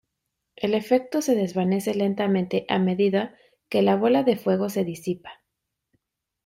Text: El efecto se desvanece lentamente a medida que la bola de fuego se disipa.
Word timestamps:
El 0.55 0.73
efecto 0.73 1.21
se 1.21 1.35
desvanece 1.35 1.93
lentamente 1.93 2.65
a 2.69 2.79
medida 2.79 3.35
que 3.69 3.83
la 3.83 3.95
bola 3.97 4.23
de 4.23 4.35
fuego 4.35 4.67
se 4.67 4.83
disipa. 4.83 5.29